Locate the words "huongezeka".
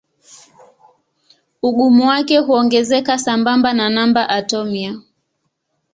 2.37-3.17